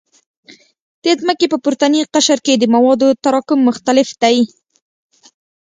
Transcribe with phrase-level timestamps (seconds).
[1.03, 4.37] د ځمکې په پورتني قشر کې د موادو تراکم مختلف دی